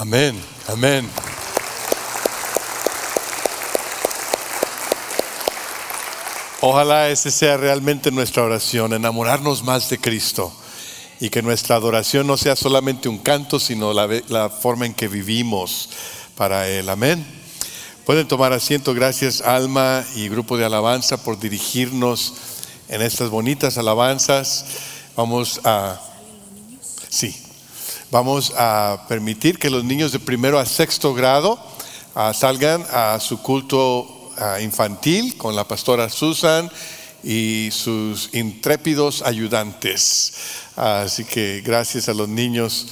[0.00, 0.34] Amén,
[0.66, 1.06] amén.
[6.62, 10.54] Ojalá ese sea realmente nuestra oración, enamorarnos más de Cristo
[11.20, 15.06] y que nuestra adoración no sea solamente un canto, sino la, la, forma en que
[15.06, 15.90] vivimos
[16.34, 16.88] para Él.
[16.88, 17.22] Amén.
[18.06, 18.94] Pueden tomar asiento.
[18.94, 22.32] Gracias Alma y grupo de alabanza por dirigirnos
[22.88, 24.64] en estas bonitas alabanzas.
[25.14, 26.00] Vamos a...
[27.10, 27.49] Sí,
[28.10, 31.58] vamos a permitir que los niños de primero a sexto grado
[32.14, 34.16] uh, salgan a su culto
[34.60, 36.70] infantil con la pastora Susan
[37.22, 40.32] y sus intrépidos ayudantes.
[40.76, 42.86] Así que gracias a los niños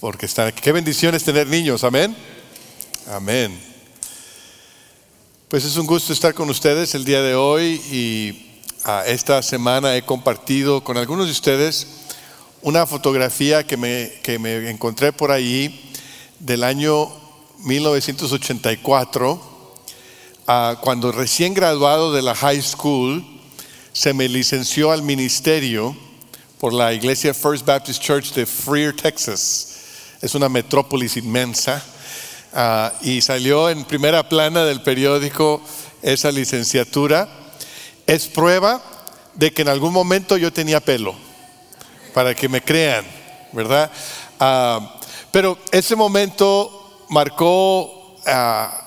[0.00, 0.60] porque están aquí.
[0.60, 2.14] Qué bendiciones tener niños, amén.
[3.10, 3.58] Amén.
[5.48, 8.60] Pues es un gusto estar con ustedes el día de hoy y
[9.06, 11.86] esta semana he compartido con algunos de ustedes
[12.62, 15.92] una fotografía que me, que me encontré por ahí
[16.38, 17.08] del año
[17.58, 19.52] 1984
[20.80, 23.24] cuando recién graduado de la high school,
[23.92, 25.96] se me licenció al ministerio
[26.58, 29.68] por la iglesia First Baptist Church de Freer, Texas.
[30.20, 31.82] Es una metrópolis inmensa.
[32.54, 35.62] Ah, y salió en primera plana del periódico
[36.02, 37.28] esa licenciatura.
[38.06, 38.82] Es prueba
[39.34, 41.14] de que en algún momento yo tenía pelo,
[42.12, 43.04] para que me crean,
[43.52, 43.90] ¿verdad?
[44.38, 48.78] Ah, pero ese momento marcó ah,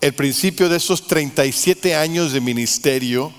[0.00, 3.32] el principio de esos 37 años de ministerio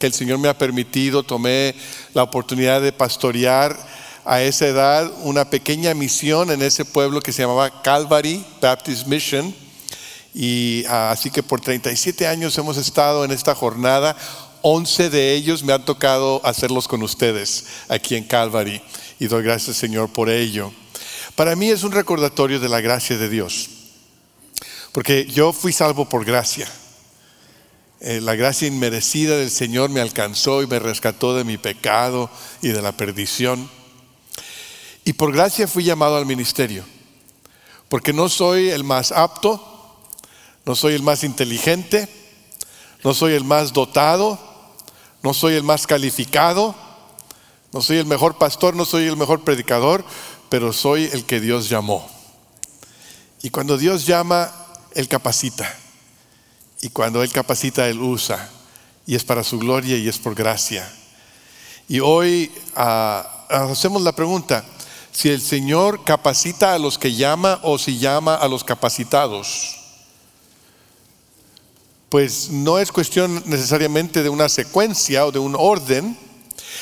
[0.00, 1.74] que el Señor me ha permitido, tomé
[2.14, 3.76] la oportunidad de pastorear
[4.24, 9.54] a esa edad una pequeña misión en ese pueblo que se llamaba Calvary Baptist Mission.
[10.34, 14.16] Y ah, así que por 37 años hemos estado en esta jornada.
[14.62, 18.82] 11 de ellos me han tocado hacerlos con ustedes aquí en Calvary.
[19.18, 20.72] Y doy gracias, Señor, por ello.
[21.34, 23.70] Para mí es un recordatorio de la gracia de Dios.
[24.92, 26.68] Porque yo fui salvo por gracia.
[28.00, 32.30] Eh, la gracia inmerecida del Señor me alcanzó y me rescató de mi pecado
[32.62, 33.70] y de la perdición.
[35.04, 36.84] Y por gracia fui llamado al ministerio.
[37.88, 39.98] Porque no soy el más apto,
[40.64, 42.08] no soy el más inteligente,
[43.02, 44.38] no soy el más dotado,
[45.22, 46.74] no soy el más calificado,
[47.72, 50.04] no soy el mejor pastor, no soy el mejor predicador,
[50.48, 52.08] pero soy el que Dios llamó.
[53.42, 54.52] Y cuando Dios llama,
[54.94, 55.72] él capacita.
[56.82, 58.48] Y cuando Él capacita, Él usa.
[59.06, 60.90] Y es para su gloria y es por gracia.
[61.88, 64.64] Y hoy ah, hacemos la pregunta,
[65.12, 69.79] si el Señor capacita a los que llama o si llama a los capacitados.
[72.10, 76.18] Pues no es cuestión necesariamente de una secuencia o de un orden.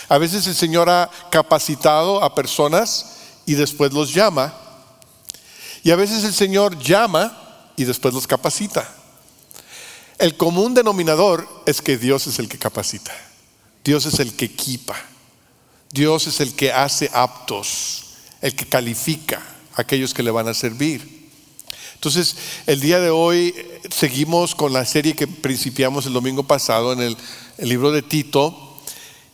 [0.08, 4.54] A veces el Señor ha capacitado a personas y después los llama.
[5.84, 8.88] Y a veces el Señor llama y después los capacita.
[10.18, 13.14] El común denominador es que Dios es el que capacita.
[13.84, 14.96] Dios es el que equipa.
[15.92, 19.42] Dios es el que hace aptos, el que califica
[19.76, 21.17] a aquellos que le van a servir.
[21.98, 22.36] Entonces,
[22.68, 23.52] el día de hoy
[23.90, 27.16] seguimos con la serie que principiamos el domingo pasado en el,
[27.58, 28.76] libro de Tito.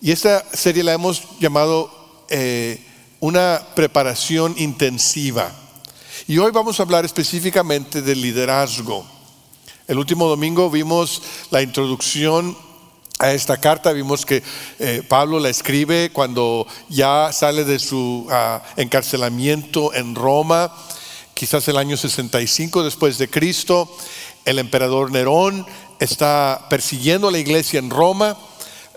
[0.01, 1.91] Y esta serie la hemos llamado
[2.31, 2.83] eh,
[3.21, 5.53] una preparación intensiva.
[6.27, 9.05] Y hoy vamos a hablar específicamente del liderazgo.
[9.87, 11.21] El último domingo vimos
[11.51, 12.57] la introducción
[13.19, 14.43] a esta carta, vimos que
[14.79, 20.73] eh, Pablo la escribe cuando ya sale de su ah, encarcelamiento en Roma,
[21.35, 23.95] quizás el año 65 después de Cristo.
[24.45, 25.67] El emperador Nerón
[25.99, 28.37] está persiguiendo a la iglesia en Roma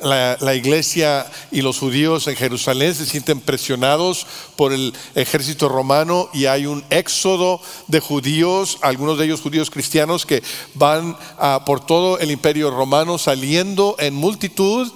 [0.02, 6.46] la, iglesia y los judíos en Jerusalén se sienten presionados por el ejército romano y
[6.46, 10.44] hay un éxodo de judíos, algunos de ellos judíos cristianos que
[10.76, 11.18] van
[11.66, 14.92] por todo el imperio romano saliendo en multitud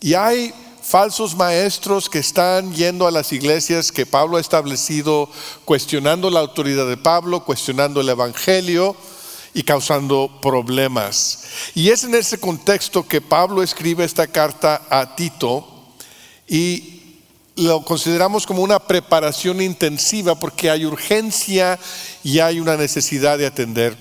[0.00, 0.52] y hay
[0.88, 5.28] falsos maestros que están yendo a las iglesias que Pablo ha establecido,
[5.66, 8.96] cuestionando la autoridad de Pablo, cuestionando el Evangelio
[9.52, 11.44] y causando problemas.
[11.74, 15.68] Y es en ese contexto que Pablo escribe esta carta a Tito
[16.48, 17.02] y
[17.56, 21.78] lo consideramos como una preparación intensiva porque hay urgencia
[22.24, 23.94] y hay una necesidad de atender.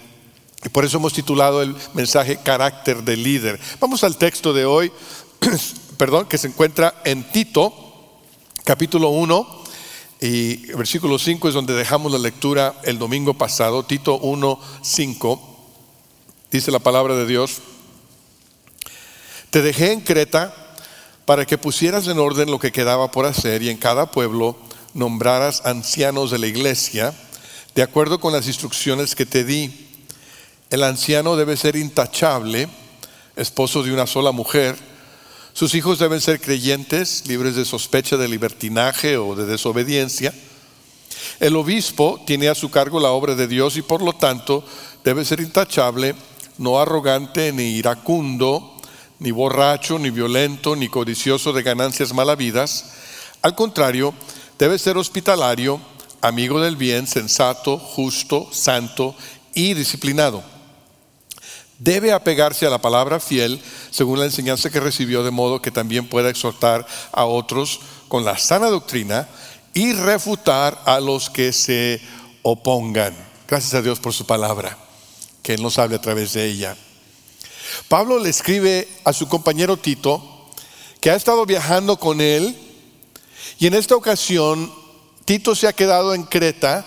[0.63, 3.59] Y por eso hemos titulado el mensaje Carácter de líder.
[3.81, 4.89] Vamos al texto de hoy,
[5.97, 7.73] perdón, que se encuentra en Tito,
[8.63, 9.63] capítulo 1,
[10.21, 15.57] y versículo 5 es donde dejamos la lectura el domingo pasado, Tito 1, 5.
[16.51, 17.61] Dice la palabra de Dios,
[19.49, 20.53] te dejé en Creta
[21.25, 24.55] para que pusieras en orden lo que quedaba por hacer y en cada pueblo
[24.93, 27.13] nombraras ancianos de la iglesia,
[27.75, 29.87] de acuerdo con las instrucciones que te di.
[30.69, 32.67] El anciano debe ser intachable,
[33.35, 34.96] esposo de una sola mujer.
[35.57, 40.31] Sus hijos deben ser creyentes, libres de sospecha de libertinaje o de desobediencia.
[41.39, 44.63] El obispo tiene a su cargo la obra de Dios y por lo tanto
[45.03, 46.13] debe ser intachable,
[46.59, 48.77] no arrogante ni iracundo,
[49.17, 52.91] ni borracho, ni violento, ni codicioso de ganancias malavidas.
[53.41, 54.13] Al contrario,
[54.59, 55.81] debe ser hospitalario,
[56.21, 59.15] amigo del bien, sensato, justo, santo
[59.55, 60.56] y disciplinado.
[61.79, 66.09] Debe apegarse a la palabra fiel según la enseñanza que recibió, de modo que también
[66.09, 69.27] pueda exhortar a otros con la sana doctrina
[69.73, 72.01] y refutar a los que se
[72.41, 73.15] opongan.
[73.47, 74.77] Gracias a Dios por su palabra,
[75.43, 76.75] que Él nos hable a través de ella.
[77.87, 80.49] Pablo le escribe a su compañero Tito,
[80.99, 82.57] que ha estado viajando con él,
[83.59, 84.71] y en esta ocasión
[85.25, 86.85] Tito se ha quedado en Creta,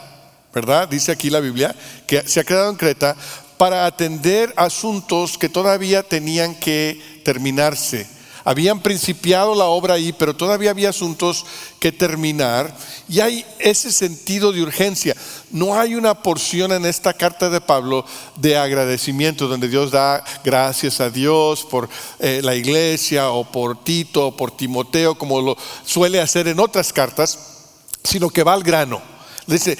[0.52, 0.88] ¿verdad?
[0.88, 1.74] Dice aquí la Biblia,
[2.06, 3.16] que se ha quedado en Creta
[3.60, 8.06] para atender asuntos que todavía tenían que terminarse
[8.42, 11.44] habían principiado la obra ahí, pero todavía había asuntos
[11.78, 12.74] que terminar
[13.06, 15.14] y hay ese sentido de urgencia.
[15.50, 18.04] No hay una porción en esta carta de Pablo
[18.36, 24.28] de agradecimiento donde Dios da gracias a Dios por eh, la iglesia o por Tito
[24.28, 27.38] o por Timoteo, como lo suele hacer en otras cartas,
[28.02, 29.02] sino que va al grano.
[29.46, 29.76] Dice,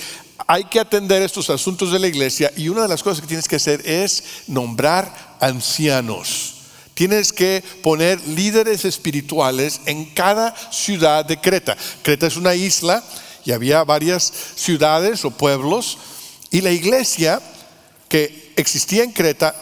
[0.50, 3.46] hay que atender estos asuntos de la iglesia y una de las cosas que tienes
[3.46, 6.54] que hacer es nombrar ancianos.
[6.94, 11.76] Tienes que poner líderes espirituales en cada ciudad de Creta.
[12.02, 13.00] Creta es una isla
[13.44, 15.98] y había varias ciudades o pueblos
[16.50, 17.40] y la iglesia
[18.08, 19.54] que existía en Creta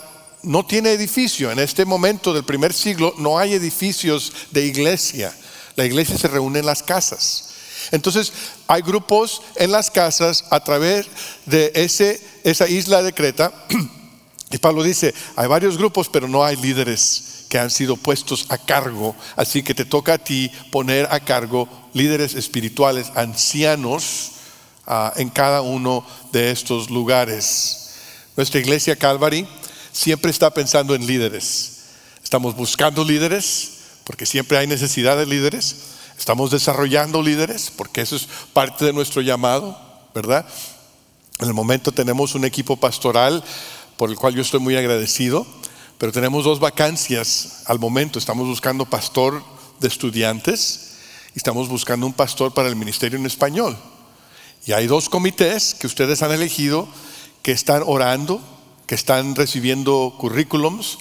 [0.43, 1.51] no tiene edificio.
[1.51, 5.35] En este momento del primer siglo no hay edificios de iglesia.
[5.77, 7.48] La iglesia se reúne en las casas.
[7.91, 8.33] Entonces
[8.67, 11.07] hay grupos en las casas a través
[11.47, 13.53] de ese, esa isla de Creta.
[14.51, 18.59] Y Pablo dice, hay varios grupos, pero no hay líderes que han sido puestos a
[18.59, 24.33] cargo, así que te toca a ti poner a cargo líderes espirituales, ancianos,
[24.87, 27.91] ah, en cada uno de estos lugares.
[28.37, 29.47] Nuestra iglesia Calvary
[29.93, 31.79] siempre está pensando en líderes.
[32.23, 33.71] Estamos buscando líderes,
[34.05, 35.77] porque siempre hay necesidad de líderes.
[36.19, 39.79] Estamos desarrollando líderes, porque eso es parte de nuestro llamado,
[40.15, 40.47] ¿verdad?
[41.39, 43.45] En el momento tenemos un equipo pastoral
[43.97, 45.47] por el cual yo estoy muy agradecido
[45.99, 48.19] pero tenemos dos vacancias al momento.
[48.19, 49.43] Estamos buscando pastor
[49.81, 50.93] de estudiantes
[51.35, 53.77] y estamos buscando un pastor para el ministerio en español.
[54.65, 56.89] Y hay dos comités que ustedes han elegido
[57.43, 58.41] que están orando,
[58.87, 60.99] que están recibiendo currículums,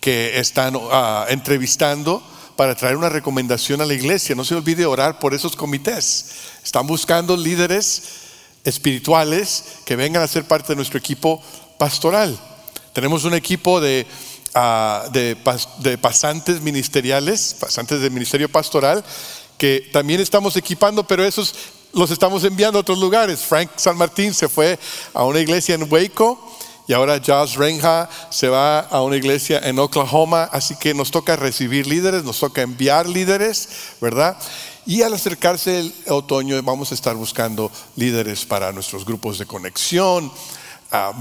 [0.00, 2.22] que están ah, entrevistando
[2.56, 4.34] para traer una recomendación a la iglesia.
[4.34, 6.26] No se olvide orar por esos comités.
[6.64, 8.02] Están buscando líderes
[8.64, 11.42] espirituales que vengan a ser parte de nuestro equipo
[11.78, 12.38] pastoral.
[12.92, 14.06] Tenemos un equipo de
[15.12, 19.04] de, pasantes ministeriales, pasantes del ministerio pastoral,
[19.56, 21.54] que también estamos equipando, pero esos
[21.94, 23.40] los estamos enviando a otros lugares.
[23.40, 24.78] Frank San Martín se fue
[25.14, 29.78] a una iglesia en Waco y ahora Josh Renja se va a una iglesia en
[29.78, 33.68] Oklahoma, así que nos toca recibir líderes, nos toca enviar líderes,
[34.00, 34.36] ¿verdad?
[34.84, 40.32] Y al acercarse el otoño vamos a estar buscando líderes para nuestros grupos de conexión,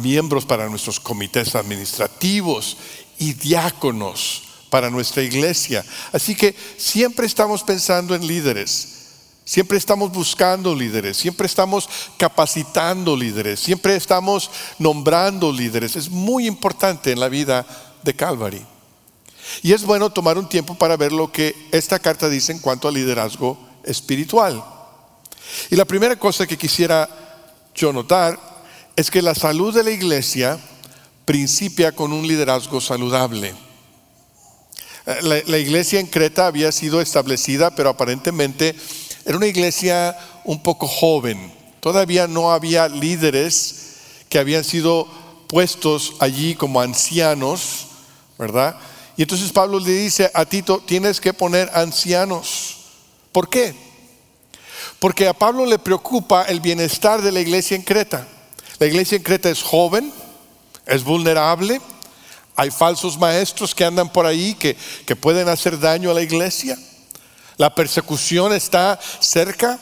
[0.02, 2.78] miembros para nuestros comités administrativos
[3.20, 5.86] y diáconos para nuestra iglesia.
[6.12, 9.01] Así que siempre estamos pensando en líderes.
[9.52, 15.98] Siempre estamos buscando líderes, siempre estamos capacitando líderes, siempre estamos nombrando líderes.
[15.98, 17.66] Es muy importante en la vida
[18.02, 18.66] de Calvary.
[19.62, 22.88] Y es bueno tomar un tiempo para ver lo que esta carta dice en cuanto
[22.88, 24.64] al liderazgo espiritual.
[25.70, 27.10] Y la primera cosa que quisiera
[27.76, 28.40] yo notar
[28.96, 30.58] es que la salud de la iglesia
[31.26, 33.54] principia con un liderazgo saludable.
[35.08, 38.78] Eh, la, iglesia en Creta había sido establecida, pero aparentemente
[39.26, 41.52] era una iglesia un poco joven.
[41.80, 43.76] Todavía no había líderes
[44.30, 45.08] que habían sido
[45.48, 47.88] puestos allí como ancianos,
[48.38, 48.78] ¿verdad?
[49.18, 52.78] Y entonces Pablo le dice a Tito, tienes que poner ancianos.
[53.32, 53.76] ¿Por qué?
[55.00, 58.28] Porque a Pablo le preocupa el bienestar de la iglesia en Creta.
[58.80, 60.12] La iglesia en Creta es joven,
[60.86, 61.82] es vulnerable.
[62.56, 66.78] Hay falsos maestros que andan por ahí que, que pueden hacer daño a la iglesia.
[67.62, 69.78] La persecución está cerca.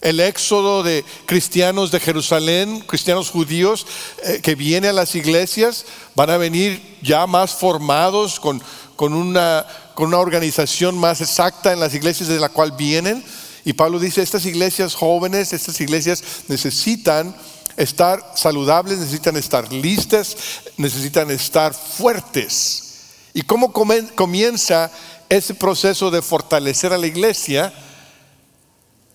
[0.00, 3.86] El éxodo de cristianos de Jerusalén, cristianos judíos
[4.24, 5.84] eh, que vienen a las iglesias,
[6.16, 8.60] van a venir ya más formados con,
[8.96, 13.22] con, una, con una organización más exacta en las iglesias de la cual vienen.
[13.64, 17.32] Y Pablo dice, estas iglesias jóvenes, estas iglesias necesitan
[17.76, 20.36] estar saludables, necesitan estar listas,
[20.78, 22.88] necesitan estar fuertes.
[23.34, 24.90] ¿Y cómo comienza
[25.36, 27.72] ese proceso de fortalecer a la iglesia?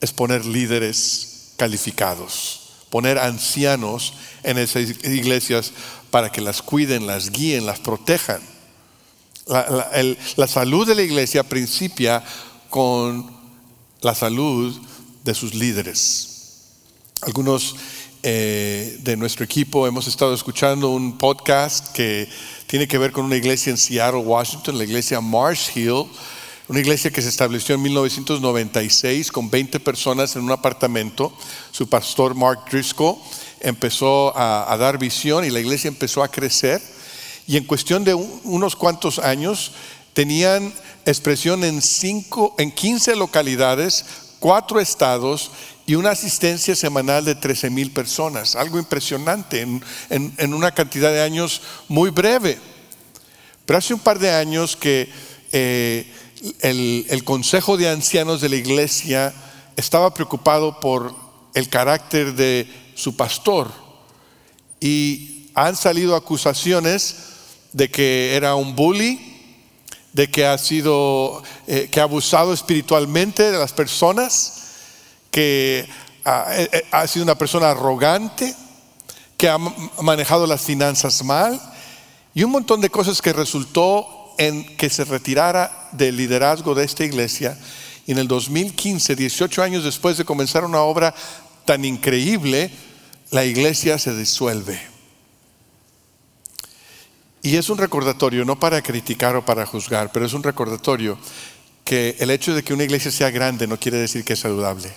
[0.02, 5.72] Es poner líderes calificados, poner ancianos en esas iglesias
[6.10, 8.42] para que las cuiden, las guíen, las protejan.
[9.48, 12.24] La, salud de la iglesia principia
[12.70, 13.32] con
[14.02, 14.76] la salud
[15.24, 16.74] de sus líderes.
[17.22, 17.76] Algunos
[18.30, 22.28] eh, de nuestro equipo hemos estado escuchando un podcast que
[22.66, 26.04] tiene que ver con una iglesia en Seattle, Washington, la iglesia Marsh Hill,
[26.68, 31.32] una iglesia que se estableció en 1996 con 20 personas en un apartamento.
[31.72, 33.16] Su pastor Mark Driscoll
[33.62, 36.82] empezó a, dar visión y la iglesia empezó a crecer.
[37.48, 39.72] Y en cuestión de unos cuantos años
[40.12, 40.74] tenían
[41.06, 44.04] expresión en, cinco, en 15 localidades,
[44.40, 45.52] cuatro estados
[45.86, 48.56] y una asistencia semanal de 13 mil personas.
[48.56, 49.62] Algo impresionante
[50.10, 52.60] en, una cantidad de años muy breve.
[53.66, 55.10] Pero hace un par de años que
[55.52, 56.12] eh,
[56.62, 59.34] el, el Consejo de Ancianos de la Iglesia
[59.76, 61.16] estaba preocupado por
[61.54, 63.72] el carácter de su pastor
[64.80, 67.16] y han salido acusaciones
[67.74, 69.27] de que era un bully,
[70.18, 74.64] de que ha sido, eh, que ha abusado espiritualmente de las personas,
[75.30, 75.88] que
[76.26, 78.56] eh, eh, ha, sido una persona arrogante,
[79.38, 79.60] que ha
[80.02, 81.62] manejado las finanzas mal
[82.34, 87.06] y un montón de cosas que resultó en que se retirara del liderazgo de esta
[87.06, 87.56] iglesia.
[88.08, 91.14] Y en el 2015, 18 años después de comenzar una obra
[91.64, 92.72] tan increíble,
[93.30, 94.97] la iglesia se disuelve.
[97.48, 101.18] Y es un recordatorio, no para criticar o para juzgar, pero es un recordatorio
[101.86, 104.94] que el hecho de que una iglesia sea grande no quiere decir que es saludable.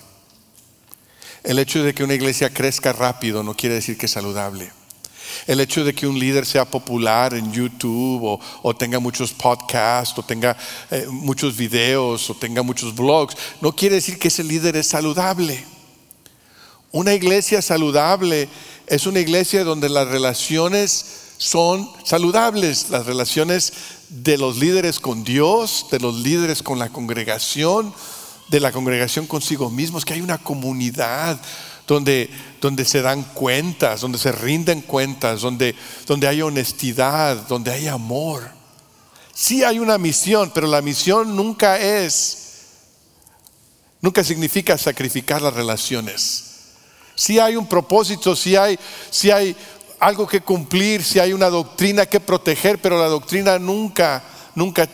[1.45, 4.69] El hecho de que una iglesia crezca rápido no quiere decir que es saludable.
[5.47, 10.25] El hecho de que un líder sea popular en YouTube o, tenga muchos podcasts o
[10.25, 10.57] tenga
[10.91, 15.65] eh, muchos videos o tenga muchos blogs, no quiere decir que ese líder es saludable.
[16.91, 18.49] Una iglesia saludable
[18.89, 23.73] es una iglesia donde las relaciones son saludables las relaciones
[24.11, 27.95] de los líderes con Dios, de los líderes con la congregación,
[28.49, 31.41] de la congregación consigo mismos, que hay una comunidad
[31.87, 32.29] donde,
[32.61, 35.75] donde se dan cuentas, donde se rinden cuentas, donde,
[36.07, 38.51] donde hay honestidad, donde hay amor.
[39.33, 42.67] Sí hay una misión, pero la misión nunca es,
[44.03, 46.45] nunca significa sacrificar las relaciones.
[47.15, 48.79] Sí hay un propósito, sí hay,
[49.11, 49.57] sí hay
[50.01, 54.89] algo que cumplir, si hay una doctrina que proteger, pero la doctrina nunca, nunca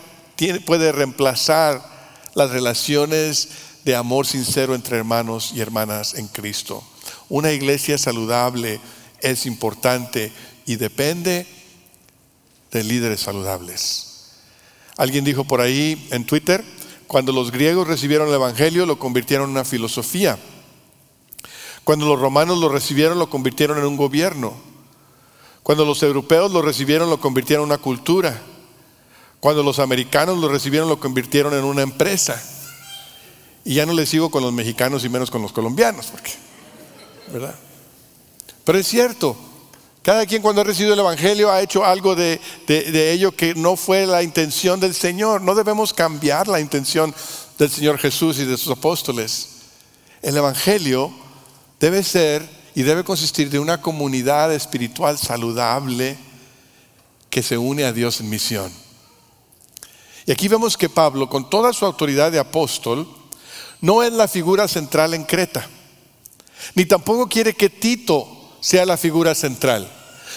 [0.66, 1.80] puede reemplazar
[2.34, 3.48] las relaciones
[3.84, 6.82] de amor sincero entre hermanos y hermanas en Cristo.
[7.28, 8.80] Una iglesia saludable
[9.20, 10.32] es importante
[10.66, 11.46] y depende
[12.72, 14.32] de líderes saludables.
[14.96, 16.64] Alguien dijo por ahí en Twitter,
[17.06, 20.36] cuando los griegos recibieron el Evangelio lo convirtieron en una filosofía.
[21.84, 24.54] Cuando los romanos lo recibieron lo convirtieron en un gobierno.
[25.66, 28.40] Cuando los europeos lo recibieron, lo convirtieron en una cultura.
[29.40, 32.40] Cuando los americanos lo recibieron, lo convirtieron en una empresa.
[33.64, 36.30] Y ya no le sigo con los mexicanos y menos con los colombianos, porque,
[37.32, 37.56] ¿verdad?
[38.62, 39.36] Pero es cierto,
[40.02, 43.74] cada quien cuando ha recibido el Evangelio ha hecho algo de, de, ello que no
[43.74, 45.40] fue la intención del Señor.
[45.40, 47.12] No debemos cambiar la intención
[47.58, 49.48] del Señor Jesús y de sus apóstoles.
[50.22, 51.12] El Evangelio
[51.80, 56.18] debe ser y debe consistir de una comunidad espiritual saludable
[57.30, 58.70] que se une a Dios en misión.
[60.26, 63.08] Y aquí vemos que Pablo, con toda su autoridad de apóstol,
[63.80, 65.66] no es la figura central en Creta,
[66.74, 68.28] ni tampoco quiere que Tito
[68.60, 69.90] sea la figura central,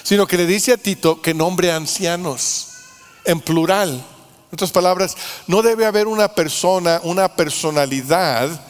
[0.03, 2.69] sino que le dice a Tito que nombre ancianos,
[3.25, 3.89] en plural.
[3.89, 5.17] En otras palabras,
[5.47, 8.68] no debe haber una persona, una personalidad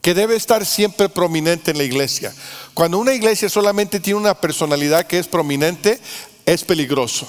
[0.00, 2.34] que debe estar siempre prominente en la iglesia.
[2.74, 6.00] Cuando una iglesia solamente tiene una personalidad que es prominente,
[6.46, 7.26] es peligroso.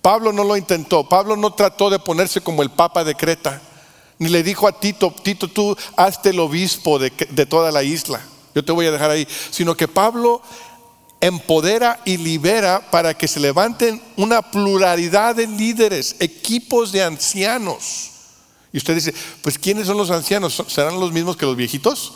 [0.00, 3.60] Pablo no lo intentó, Pablo no trató de ponerse como el papa de Creta,
[4.18, 8.20] ni le dijo a Tito, Tito, tú hazte el obispo de, de toda la isla,
[8.54, 10.40] yo te voy a dejar ahí, sino que Pablo
[11.20, 18.12] empodera y libera para que se levanten una pluralidad de líderes, equipos de ancianos
[18.76, 20.62] y usted dice, pues ¿quiénes son los ancianos?
[20.68, 22.12] ¿Serán los mismos que los viejitos?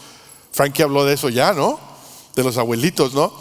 [0.52, 1.80] Frankie habló de eso ya, ¿no?
[2.36, 3.32] De los abuelitos, ¿no?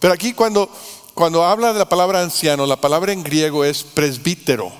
[0.00, 0.68] Pero aquí cuando,
[1.14, 4.72] cuando habla de la palabra anciano, la palabra en griego es presbítero.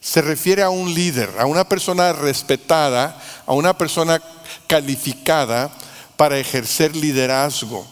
[0.00, 4.22] Se refiere a un líder, a una persona respetada, a una persona
[4.66, 5.70] calificada
[6.16, 7.86] para ejercer liderazgo,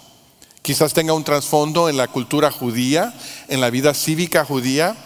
[0.62, 3.14] Quizás tenga un trasfondo en la cultura judía,
[3.49, 4.97] en la vida cívica judía.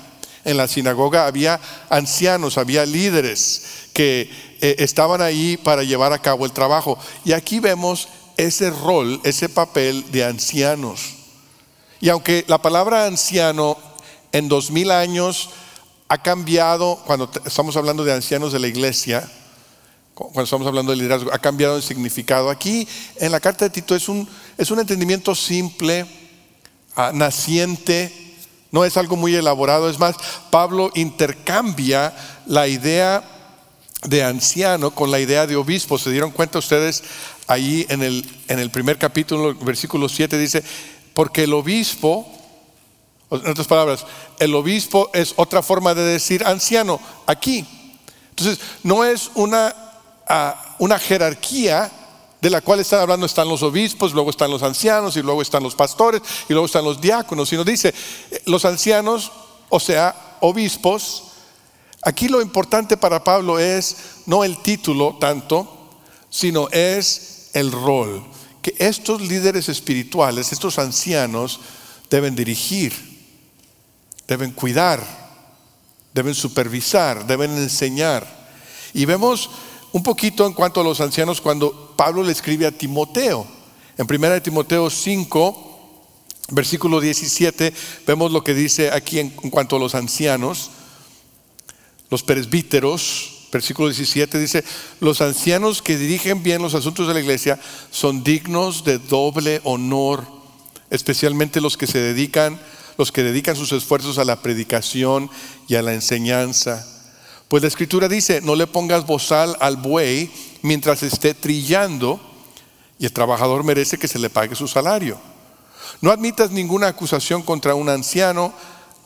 [0.44, 4.30] En la sinagoga había ancianos, había líderes que
[4.60, 6.98] eh, estaban ahí para llevar a cabo el trabajo.
[7.24, 11.14] Y aquí vemos ese rol, ese papel de ancianos.
[12.00, 13.78] Y aunque la palabra anciano
[14.32, 15.50] en dos mil años
[16.08, 19.30] ha cambiado, cuando estamos hablando de ancianos de la iglesia,
[20.14, 22.50] cuando estamos hablando de liderazgo, ha cambiado de significado.
[22.50, 26.06] Aquí en la carta de Tito es un, es un entendimiento simple,
[26.96, 28.12] ah, naciente,
[28.72, 29.88] no es algo muy elaborado.
[29.88, 30.16] Es más,
[30.50, 32.12] Pablo intercambia
[32.46, 33.22] la idea
[34.02, 35.98] de anciano con la idea de obispo.
[35.98, 37.04] ¿Se dieron cuenta ustedes
[37.46, 40.64] ahí en el, en el primer capítulo, versículo 7, dice,
[41.14, 42.26] porque el obispo,
[43.30, 44.06] en otras palabras,
[44.38, 47.66] el obispo es otra forma de decir anciano aquí.
[48.30, 49.74] Entonces, no es una,
[50.26, 51.90] ah, una jerarquía
[52.42, 55.62] de la cual están hablando, están los obispos, luego están los ancianos y luego están
[55.62, 57.94] los pastores y luego están los diáconos, sino dice,
[58.46, 59.30] los ancianos,
[59.68, 61.22] o sea, obispos,
[62.02, 63.96] aquí lo importante para Pablo es
[64.26, 65.88] no el título tanto,
[66.30, 68.24] sino es el rol
[68.60, 71.60] que estos líderes espirituales, estos ancianos,
[72.10, 72.92] deben dirigir,
[74.26, 75.00] deben cuidar,
[76.12, 78.26] deben supervisar, deben enseñar.
[78.94, 79.48] Y vemos
[79.92, 83.46] un poquito en cuanto a los ancianos cuando Pablo le escribe a Timoteo.
[83.96, 86.00] En 1 Timoteo 5,
[86.50, 87.72] versículo 17,
[88.04, 90.72] vemos lo que dice aquí en, cuanto a los ancianos,
[92.10, 94.64] los presbíteros, Versículo 17 dice,
[94.98, 97.60] los ancianos que dirigen bien los asuntos de la iglesia
[97.92, 100.26] son dignos de doble honor,
[100.90, 102.60] especialmente los que se dedican,
[102.98, 105.30] los que dedican sus esfuerzos a la predicación
[105.68, 106.84] y a la enseñanza.
[107.46, 110.30] Pues la escritura dice, no le pongas bozal al buey
[110.62, 112.20] mientras esté trillando
[112.98, 115.18] y el trabajador merece que se le pague su salario.
[116.00, 118.52] No admitas ninguna acusación contra un anciano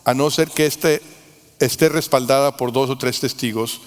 [0.04, 1.02] a no ser que éste
[1.58, 3.80] esté respaldada por dos o tres testigos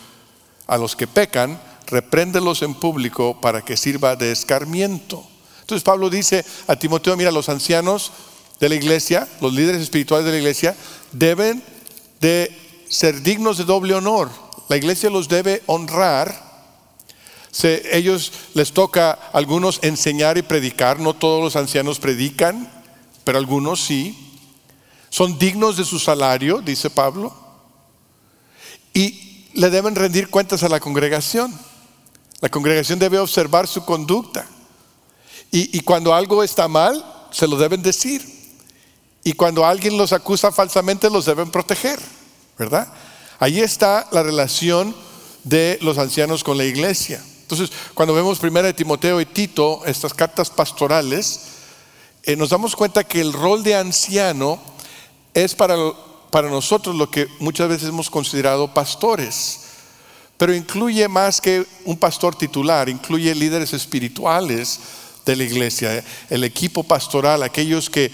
[0.68, 5.26] a los que pecan, repréndelos en público para que sirva de escarmiento.
[5.62, 8.12] Entonces Pablo dice a Timoteo, mira, los ancianos
[8.60, 10.76] de la iglesia, los líderes espirituales de la iglesia,
[11.12, 11.64] deben
[12.20, 12.52] de
[12.90, 14.30] ser dignos de doble honor.
[14.68, 16.49] La iglesia los debe honrar.
[17.52, 22.70] Se, ellos les toca a algunos enseñar y predicar, no todos los ancianos predican,
[23.24, 24.18] pero algunos sí.
[25.10, 27.34] Son dignos de su salario, dice Pablo.
[28.94, 31.58] Y le deben rendir cuentas a la congregación.
[32.42, 34.48] La congregación debe observar su conducta.
[35.52, 38.24] Y, cuando algo está mal, se lo deben decir.
[39.24, 42.00] Y cuando alguien los acusa falsamente, los deben proteger.
[42.58, 42.88] ¿Verdad?
[43.40, 44.96] Ahí está la relación
[45.44, 47.24] de los ancianos con la iglesia.
[47.50, 51.42] Entonces, cuando vemos primera de Timoteo y Tito, estas cartas pastorales,
[52.24, 54.60] eh, nos damos cuenta que el rol de anciano
[55.34, 55.76] es para
[56.30, 59.62] para nosotros lo que muchas veces hemos considerado pastores,
[60.38, 64.80] pero incluye más que un pastor titular, incluye líderes espirituales
[65.26, 68.12] de la iglesia, el equipo pastoral, aquellos que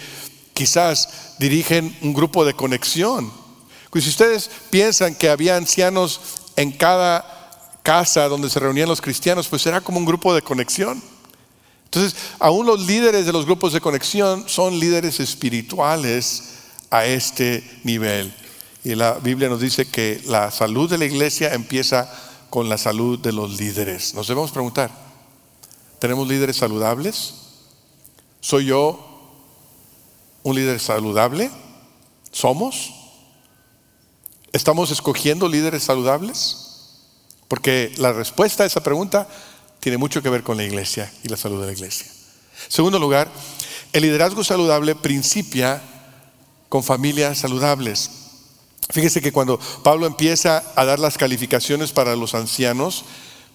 [0.54, 3.32] quizás dirigen un grupo de conexión.
[3.92, 6.20] Pues si ustedes piensan que había ancianos
[6.56, 7.35] en cada
[7.86, 11.02] casa donde se reunían los cristianos, pues era como un grupo de conexión.
[11.86, 16.56] Entonces, aún los líderes de los grupos de conexión son líderes espirituales
[16.90, 18.34] a este nivel.
[18.84, 22.12] Y la Biblia nos dice que la salud de la iglesia empieza
[22.50, 24.16] con la salud de los líderes.
[24.16, 24.90] Nos debemos preguntar,
[26.00, 27.36] ¿tenemos líderes saludables?
[28.42, 29.00] ¿Soy yo
[30.42, 31.52] un líder saludable?
[32.32, 32.94] ¿Somos?
[34.52, 36.75] ¿Estamos escogiendo líderes saludables?
[37.48, 39.28] Porque la respuesta a esa pregunta
[39.80, 42.08] tiene mucho que ver con la iglesia y la salud de la iglesia.
[42.68, 43.30] Segundo lugar,
[43.94, 45.82] el liderazgo saludable principia
[46.70, 48.10] con familias saludables.
[48.90, 53.06] Fíjese que cuando Pablo empieza a dar las calificaciones para los ancianos,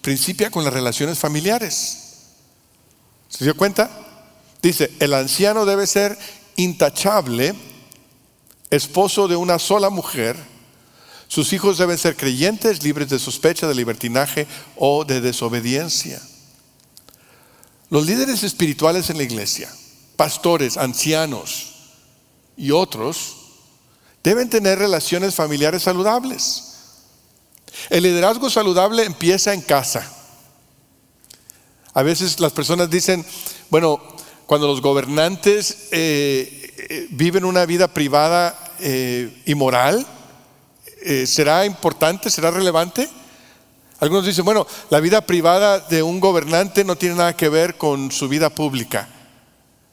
[0.03, 1.99] principia con las relaciones familiares.
[3.29, 3.91] ¿Se dio cuenta?
[4.63, 6.19] Dice, el anciano debe ser
[6.57, 7.55] intachable,
[8.71, 10.37] esposo de una sola mujer,
[11.31, 16.21] sus hijos deben ser creyentes, libres de sospecha, de libertinaje o de desobediencia.
[17.89, 19.73] Los líderes espirituales en la iglesia,
[20.17, 21.69] pastores, ancianos,
[22.57, 23.37] y otros
[24.25, 26.65] deben tener relaciones familiares saludables.
[27.91, 30.13] El liderazgo saludable empieza en casa.
[31.95, 33.25] A veces las personas dicen,
[33.71, 34.03] bueno,
[34.47, 39.55] cuando los gobernantes eh, eh, viven una vida privada eh, y
[41.03, 43.09] moral, ¿será importante, será relevante?
[44.01, 48.11] Algunos dicen, bueno, la vida privada de un gobernante no tiene nada que ver con
[48.11, 49.09] su vida pública.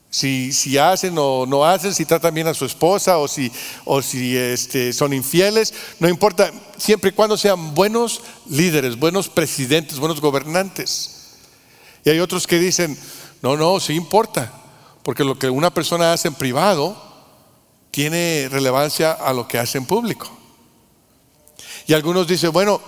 [0.09, 3.51] Si, si, hacen o no hacen, si tratan bien a su esposa o si,
[3.83, 9.99] o si este, son infieles, no importa, siempre y cuando sean buenos líderes, buenos presidentes,
[9.99, 11.35] buenos gobernantes.
[12.05, 12.97] Y hay otros que dicen,
[13.41, 14.53] no, no, sí importa,
[15.03, 16.95] porque lo que una persona hace en privado
[17.91, 20.31] tiene relevancia a lo que hace en público.
[21.87, 22.81] Y algunos dicen, bueno,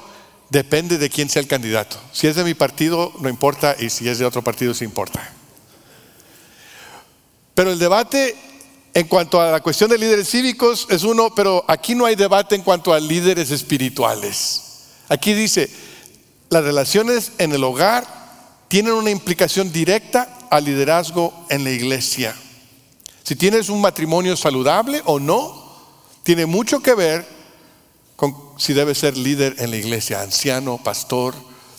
[0.50, 1.98] depende de quién sea el candidato.
[2.12, 5.34] Si es de mi partido, no importa, y si es de otro partido, sí importa.
[7.56, 8.36] Pero el debate
[8.94, 12.56] en cuanto a la cuestión de líderes cívicos es uno, pero aquí no hay debate
[12.56, 14.64] en cuanto a líderes espirituales.
[15.08, 15.70] Aquí dice,
[16.50, 18.06] las relaciones en el hogar
[18.68, 22.36] tienen una implicación directa al liderazgo en la iglesia.
[23.24, 25.70] Si tienes un matrimonio saludable o no,
[26.24, 27.39] tiene mucho que ver
[28.60, 31.34] si debes ser líder en la iglesia, anciano, pastor,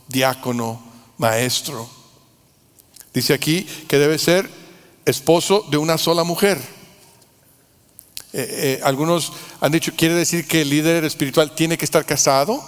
[0.08, 0.82] diácono,
[1.18, 1.88] maestro.
[3.12, 4.48] Dice aquí que debe ser
[5.04, 6.58] esposo de una sola mujer.
[8.32, 12.64] Eh, eh, algunos han dicho, ¿quiere decir que el líder espiritual tiene que estar casado?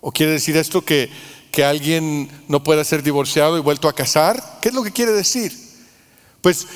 [0.00, 1.10] ¿O quiere decir esto que,
[1.50, 4.60] que alguien no pueda ser divorciado y vuelto a casar?
[4.62, 5.52] ¿Qué es lo que quiere decir?
[6.42, 6.68] Pues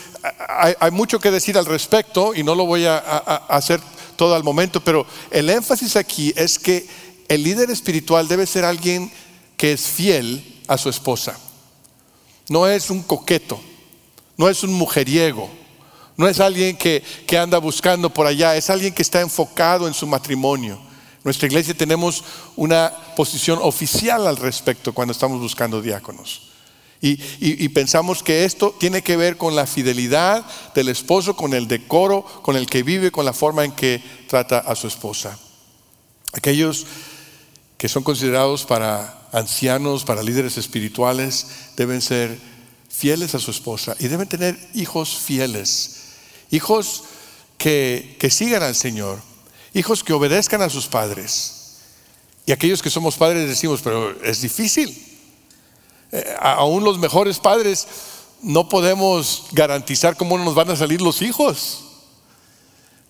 [0.48, 3.80] hay, mucho que decir al respecto y no lo voy a hacer
[4.20, 6.87] todo al momento, pero el énfasis aquí es que
[7.26, 9.11] el líder espiritual debe ser alguien
[9.56, 11.38] que es fiel a su esposa.
[12.50, 13.59] No es un coqueto
[14.40, 15.50] no es un mujeriego,
[16.16, 17.04] no es alguien que,
[17.38, 20.80] anda buscando por allá, es alguien que está enfocado en su matrimonio.
[21.22, 22.24] Nuestra iglesia tenemos
[22.56, 26.49] una posición oficial al respecto cuando estamos buscando diáconos.
[27.02, 32.24] Y, pensamos que esto tiene que ver con la fidelidad del esposo, con el decoro,
[32.42, 35.38] con el que vive, con la forma en que trata a su esposa.
[36.32, 36.86] Aquellos
[37.78, 42.38] que son considerados para ancianos, para líderes espirituales, deben ser
[42.90, 46.00] fieles a su esposa y deben tener hijos fieles,
[46.50, 47.04] hijos
[47.56, 49.20] que, sigan al Señor,
[49.72, 51.78] hijos que obedezcan a sus padres.
[52.44, 55.10] Y aquellos que somos padres decimos, pero es difícil.
[56.12, 57.87] Eh, aún los mejores padres
[58.42, 61.85] no podemos garantizar cómo nos van a salir los hijos.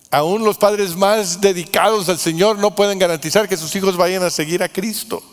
[0.09, 4.29] Aún los padres más dedicados al Señor no pueden garantizar que sus hijos vayan a
[4.29, 5.23] seguir a Cristo.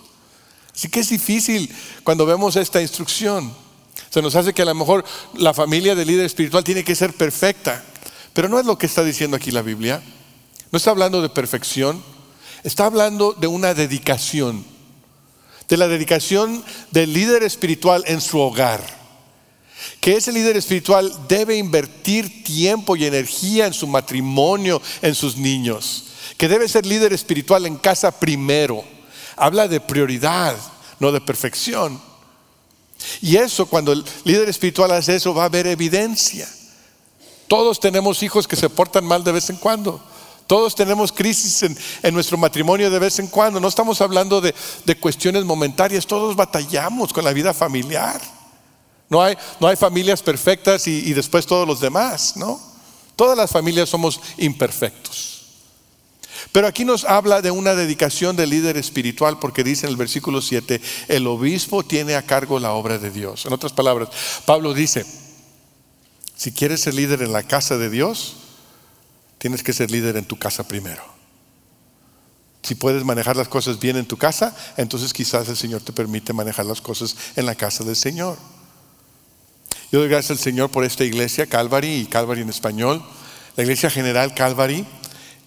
[0.72, 3.52] Así que es difícil cuando vemos esta instrucción.
[4.10, 5.04] Se nos hace que a lo mejor
[5.34, 7.84] la familia del líder espiritual tiene que ser perfecta.
[8.32, 10.00] Pero no es lo que está diciendo aquí la Biblia.
[10.70, 12.00] No está hablando de perfección.
[12.62, 14.64] Está hablando de una dedicación.
[15.68, 18.82] De la dedicación del líder espiritual en su hogar.
[20.00, 26.04] Que ese líder espiritual debe invertir tiempo y energía en su matrimonio, en sus niños.
[26.36, 28.84] Que debe ser líder espiritual en casa primero.
[29.36, 30.56] Habla de prioridad,
[30.98, 32.00] no de perfección.
[33.20, 36.48] Y eso, cuando el líder espiritual hace eso, va a haber evidencia.
[37.46, 40.02] Todos tenemos hijos que se portan mal de vez en cuando.
[40.48, 41.62] Todos tenemos crisis
[42.02, 43.60] en, nuestro matrimonio de vez en cuando.
[43.60, 44.54] No estamos hablando de,
[44.98, 46.06] cuestiones momentarias.
[46.06, 48.18] Todos batallamos con la vida familiar.
[49.10, 52.58] No hay, no hay familias perfectas y, y después todos los demás, ¿no?
[53.14, 55.42] Todas las familias somos imperfectos.
[56.50, 60.40] Pero aquí nos habla de una dedicación del líder espiritual porque dice en el versículo
[60.40, 63.44] 7, el obispo tiene a cargo la obra de Dios.
[63.44, 64.08] En otras palabras,
[64.46, 65.04] Pablo dice,
[66.36, 68.36] si quieres ser líder en la casa de Dios,
[69.38, 71.02] tienes que ser líder en tu casa primero.
[72.62, 76.32] Si puedes manejar las cosas bien en tu casa, entonces quizás el Señor te permite
[76.32, 78.36] manejar las cosas en la casa del Señor.
[79.90, 83.02] Yo doy gracias al Señor por esta iglesia, Calvary y Calvary en español.
[83.56, 84.86] La iglesia general Calvary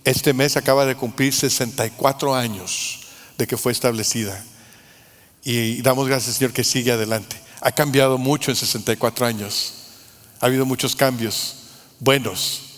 [0.04, 3.01] este mes acaba de cumplir 64 años
[3.38, 4.43] de que fue establecida.
[5.43, 7.36] Y damos gracias, Señor, que sigue adelante.
[7.62, 9.73] Ha cambiado mucho en 64 años.
[10.39, 11.56] Ha habido muchos cambios
[11.99, 12.71] buenos.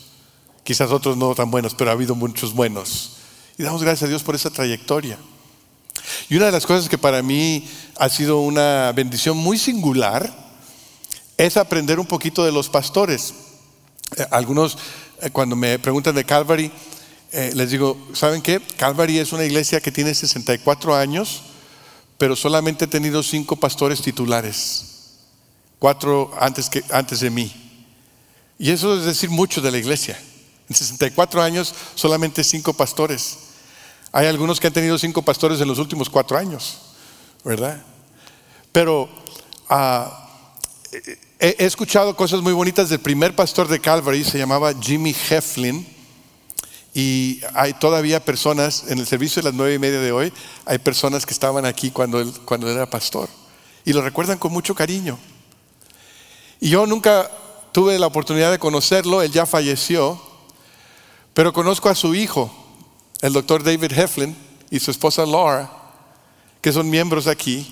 [0.63, 3.17] Quizás otros no tan buenos, pero ha habido muchos buenos.
[3.57, 5.17] Y damos gracias a Dios por esa trayectoria.
[6.29, 10.43] Y una de las cosas que para mí ha sido una bendición muy singular
[11.37, 13.33] es aprender un poquito de los pastores.
[14.17, 14.77] Eh, algunos,
[15.21, 16.71] eh, cuando me preguntan de Calvary,
[17.31, 18.61] eh, les digo, ¿saben qué?
[18.77, 21.41] Calvary es una iglesia que tiene 64 años,
[22.17, 24.85] pero solamente ha tenido cinco pastores titulares,
[25.79, 27.51] cuatro antes, que, antes de mí.
[28.59, 30.17] Y eso es decir mucho de la iglesia.
[30.73, 33.37] En 64 años, solamente cinco pastores.
[34.11, 36.79] Hay algunos que han tenido cinco pastores en los últimos cuatro años,
[37.43, 37.79] ¿verdad?
[38.71, 39.07] Pero
[39.69, 40.31] ah,
[41.39, 45.87] he, escuchado cosas muy bonitas del primer pastor de Calvary, se llamaba Jimmy Heflin
[46.91, 50.33] y hay todavía personas, en el servicio de las nueve y media de hoy,
[50.65, 53.29] hay personas que estaban aquí cuando él, cuando era pastor.
[53.85, 55.19] Y lo recuerdan con mucho cariño.
[56.59, 57.29] Y yo nunca
[57.71, 60.32] tuve la oportunidad de conocerlo, él ya falleció,
[61.33, 62.53] pero conozco a su hijo,
[63.21, 64.35] el doctor David Heflin,
[64.69, 65.71] y su esposa Laura,
[66.61, 67.71] que son miembros aquí,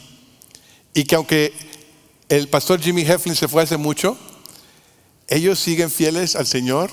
[0.94, 1.54] y que aunque
[2.30, 4.18] el pastor Jimmy Heflin se fue hace mucho,
[5.28, 6.92] ellos siguen fieles al Señor.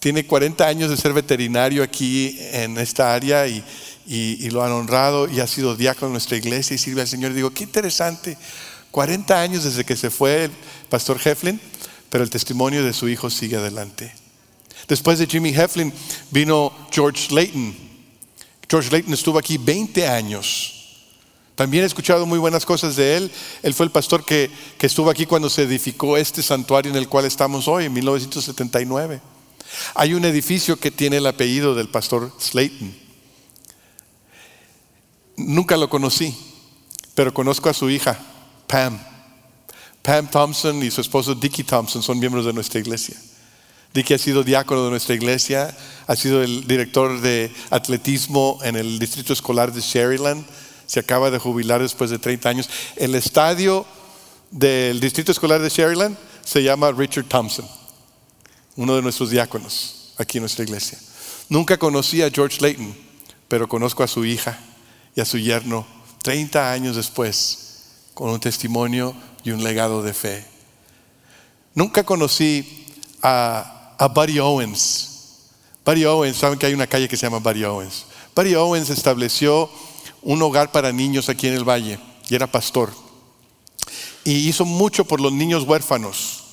[0.00, 3.64] Tiene 40 años de ser veterinario aquí en esta área y,
[4.50, 7.32] lo han honrado y ha sido diácono en nuestra iglesia y sirve al Señor.
[7.32, 8.36] digo, qué interesante,
[8.90, 10.50] 40 años desde que se fue el
[10.88, 11.60] pastor Heflin,
[12.08, 14.12] pero el testimonio de su hijo sigue adelante.
[14.90, 15.92] Después de Jimmy Heflin
[16.32, 17.76] vino George Layton.
[18.68, 20.98] George Layton estuvo aquí 20 años.
[21.54, 23.30] También he escuchado muy buenas cosas de él.
[23.62, 24.50] Él fue el pastor que,
[24.80, 29.20] estuvo aquí cuando se edificó este santuario en el cual estamos hoy, en 1979.
[29.94, 32.92] Hay un edificio que tiene el apellido del pastor Slayton.
[35.36, 36.36] Nunca lo conocí,
[37.14, 38.18] pero conozco a su hija,
[38.66, 38.98] Pam.
[40.02, 43.16] Pam Thompson y su esposo Dickie Thompson son miembros de nuestra iglesia.
[43.92, 45.76] Dickie ha sido diácono de nuestra iglesia,
[46.06, 50.44] ha sido el director de atletismo en el distrito escolar de Sherryland
[50.90, 52.68] se acaba de jubilar después de 30 años.
[52.96, 53.86] El estadio
[54.50, 57.64] del Distrito Escolar de Sherryland se llama Richard Thompson,
[58.74, 60.98] uno de nuestros diáconos aquí en nuestra iglesia.
[61.48, 62.92] Nunca conocí a George Layton,
[63.46, 64.58] pero conozco a su hija
[65.14, 65.86] y a su yerno
[66.22, 70.44] 30 años después, con un testimonio y un legado de fe.
[71.72, 72.84] Nunca conocí
[73.22, 75.50] a, a Buddy Owens.
[75.84, 78.06] Buddy Owens, saben que hay una calle que se llama Buddy Owens.
[78.34, 79.68] Buddy Owens estableció
[80.22, 82.90] un hogar para niños aquí en el valle y era pastor.
[84.24, 86.44] Y hizo mucho por los niños huérfanos.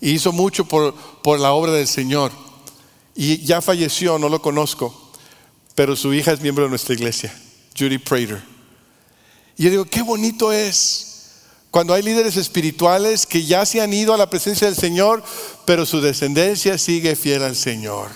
[0.00, 0.92] Y hizo mucho por,
[1.22, 2.32] por la obra del Señor.
[3.14, 5.12] Y ya falleció, no lo conozco,
[5.76, 7.32] pero su hija es miembro de nuestra iglesia,
[7.78, 8.42] Judy Prater.
[9.56, 11.11] Y yo digo, qué bonito es
[11.72, 15.24] cuando hay líderes espirituales que ya se han ido a la presencia del Señor,
[15.64, 18.10] pero su descendencia sigue fiel al Señor.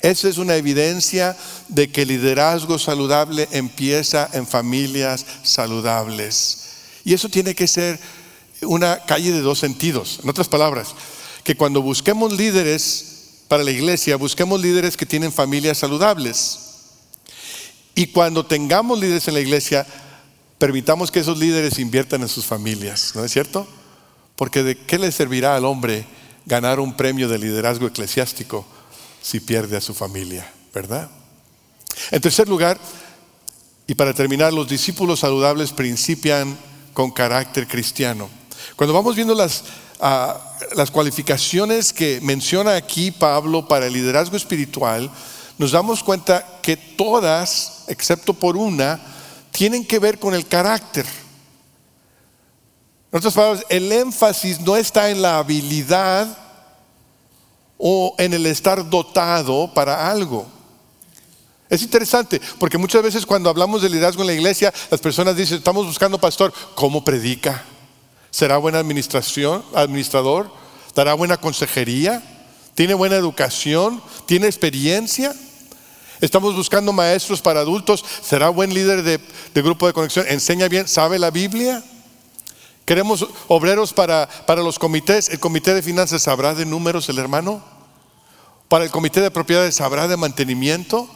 [0.00, 1.36] Esa es una evidencia
[1.68, 6.68] de que el liderazgo saludable empieza en familias saludables.
[7.04, 8.00] Y eso tiene que ser
[8.62, 10.20] una calle de dos sentidos.
[10.22, 10.94] En otras palabras,
[11.44, 16.60] que cuando busquemos líderes para la iglesia, busquemos líderes que tienen familias saludables.
[17.94, 19.86] Y cuando tengamos líderes en la iglesia,
[20.58, 23.66] permitamos que esos líderes inviertan en sus familias, ¿no es cierto?
[24.36, 26.06] Porque de qué le servirá al hombre
[26.46, 28.66] ganar un premio de liderazgo eclesiástico
[29.20, 31.10] si pierde a su familia, ¿verdad?
[32.10, 32.78] En tercer lugar,
[33.86, 36.56] y para terminar, los discípulos saludables principian
[36.92, 38.28] con carácter cristiano.
[38.74, 39.64] Cuando vamos viendo las,
[40.00, 40.40] ah,
[40.74, 45.10] las cualificaciones que menciona aquí Pablo para el liderazgo espiritual,
[45.58, 49.00] nos damos cuenta que todas, excepto por una,
[49.56, 51.06] tienen que ver con el carácter.
[53.10, 56.36] En otras palabras, el énfasis no está en la habilidad
[57.78, 60.46] o en el estar dotado para algo.
[61.70, 65.56] Es interesante, porque muchas veces cuando hablamos de liderazgo en la iglesia, las personas dicen,
[65.56, 67.64] estamos buscando pastor, ¿cómo predica?
[68.30, 70.50] ¿Será buena administración, administrador?
[70.94, 72.22] ¿Dará buena consejería?
[72.74, 74.02] ¿Tiene buena educación?
[74.26, 75.34] ¿Tiene experiencia?
[76.20, 78.04] Estamos buscando maestros para adultos.
[78.22, 79.20] ¿Será buen líder de,
[79.62, 80.26] grupo de conexión?
[80.28, 80.88] ¿Enseña bien?
[80.88, 81.82] ¿Sabe la Biblia?
[82.84, 85.28] Queremos obreros para, los comités.
[85.28, 87.62] ¿El comité de finanzas sabrá de números el hermano?
[88.68, 91.08] ¿Para el comité de propiedades sabrá de mantenimiento?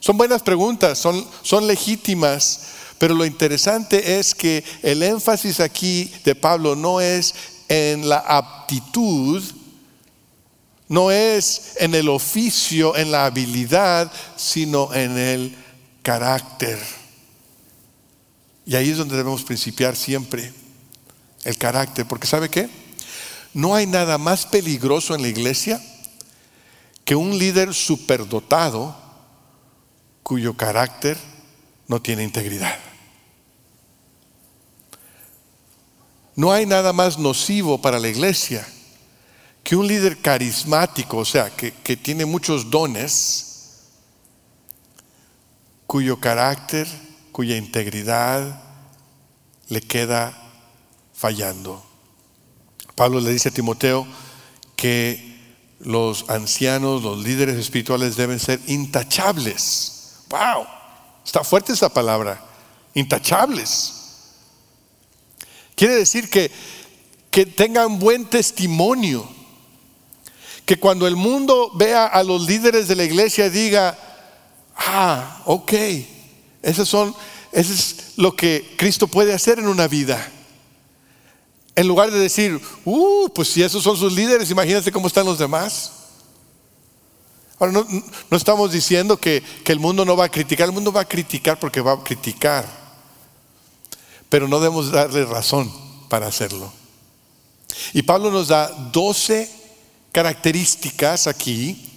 [0.00, 2.62] Son buenas preguntas, son legítimas,
[2.98, 7.34] pero lo interesante es que el énfasis aquí de Pablo no es
[7.68, 9.42] en la aptitud,
[10.92, 15.56] no es en el oficio, en la habilidad, sino en el
[16.02, 16.78] carácter.
[18.66, 20.52] Y ahí es donde debemos principiar siempre
[21.44, 22.68] el carácter, porque ¿sabe qué?
[23.54, 25.82] No hay nada más peligroso en la iglesia
[27.06, 28.94] que un líder superdotado
[30.22, 31.16] cuyo carácter
[31.88, 32.78] no tiene integridad.
[36.36, 38.68] No hay nada más nocivo para la iglesia
[39.62, 43.52] que un líder carismático, o sea, que, que tiene muchos dones,
[45.86, 46.88] cuyo carácter,
[47.32, 48.62] cuya integridad
[49.68, 50.36] le queda
[51.14, 51.84] fallando.
[52.94, 54.06] Pablo le dice a Timoteo
[54.76, 55.32] que
[55.80, 60.22] los ancianos, los líderes espirituales deben ser intachables.
[60.28, 60.66] ¡Wow!
[61.24, 62.42] Está fuerte esa palabra.
[62.94, 63.94] Intachables.
[65.74, 66.50] Quiere decir que,
[67.30, 69.28] que tengan buen testimonio.
[70.64, 73.98] Que cuando el mundo vea a los líderes de la iglesia diga,
[74.76, 75.72] ah, ok,
[76.62, 77.14] eso, son,
[77.50, 80.30] eso es lo que Cristo puede hacer en una vida
[81.74, 85.38] En lugar de decir, uh, pues si esos son sus líderes, imagínate cómo están los
[85.38, 85.92] demás.
[87.58, 87.86] Ahora, no,
[88.30, 91.08] no estamos diciendo que, que el mundo no va a criticar, el mundo va a
[91.08, 92.66] criticar porque va a criticar,
[94.28, 95.72] pero no debemos darle razón
[96.08, 96.72] para hacerlo.
[97.92, 99.61] Y Pablo nos da 12
[100.12, 101.88] características aquí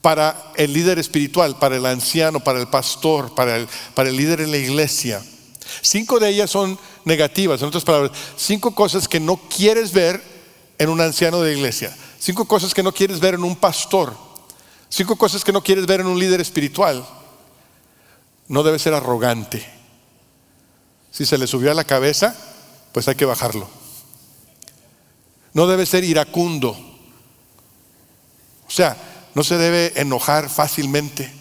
[0.00, 4.42] para el líder espiritual, para el anciano, para el pastor, para el, para el líder
[4.42, 5.24] en la iglesia.
[5.80, 10.22] Cinco de ellas son negativas, en otras palabras, cinco cosas que no quieres ver
[10.76, 14.14] en un anciano de iglesia, cinco cosas que no quieres ver en un pastor,
[14.90, 17.04] cinco cosas que no quieres ver en un líder espiritual.
[18.46, 19.66] No debe ser arrogante.
[21.10, 22.36] Si se le subió a la cabeza,
[22.92, 23.68] pues hay que bajarlo.
[25.54, 26.76] No debe ser iracundo.
[28.74, 28.96] O sea,
[29.36, 31.32] no se debe enojar fácilmente.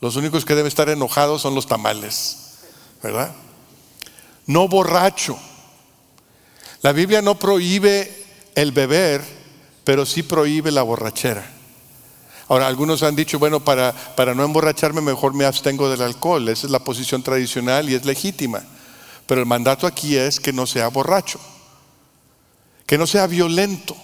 [0.00, 2.54] Los únicos que deben estar enojados son los tamales,
[3.02, 3.34] ¿verdad?
[4.46, 5.38] No borracho.
[6.80, 8.24] La Biblia no prohíbe
[8.54, 9.22] el beber,
[9.84, 11.44] pero sí prohíbe la borrachera.
[12.48, 16.48] Ahora, algunos han dicho, bueno, para, para no emborracharme mejor me abstengo del alcohol.
[16.48, 18.62] Esa es la posición tradicional y es legítima.
[19.26, 21.38] Pero el mandato aquí es que no sea borracho,
[22.86, 23.94] que no sea violento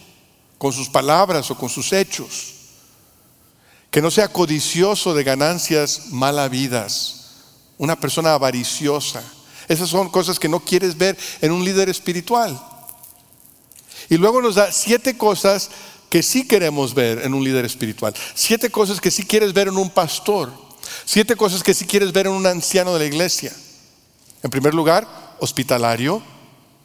[0.61, 2.53] con sus palabras o con sus hechos
[3.91, 7.31] que no sea codicioso de ganancias mal habidas,
[7.79, 9.23] una persona avariciosa.
[9.69, 12.61] Esas son cosas que no quieres ver en un líder espiritual.
[14.11, 15.71] Y luego nos da siete cosas
[16.11, 19.79] que sí queremos ver en un líder espiritual, siete cosas que sí quieres ver en
[19.79, 20.53] un pastor,
[21.07, 23.51] siete cosas que sí quieres ver en un anciano de la iglesia.
[24.43, 25.09] En primer lugar,
[25.41, 26.23] hospitalario,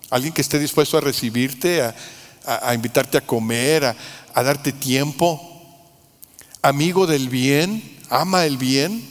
[0.10, 1.94] alguien que esté dispuesto a recibirte, a,
[2.74, 3.84] invitarte a comer,
[4.34, 5.42] a darte tiempo.
[6.62, 9.04] Amigo del bien, ama el bien,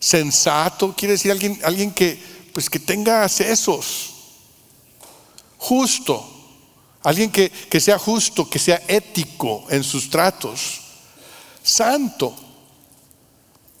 [0.00, 2.20] sensato, quiere decir alguien, alguien que,
[2.52, 4.10] pues que tenga accesos,
[5.58, 6.28] justo,
[7.02, 10.80] alguien que, que sea justo, que sea ético en sus tratos,
[11.62, 12.34] santo,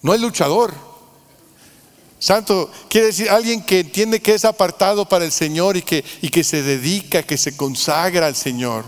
[0.02, 0.87] no es luchador.
[2.18, 6.30] Santo quiere decir alguien que entiende que es apartado para el Señor y que, y
[6.30, 8.84] que se dedica, que se consagra al Señor.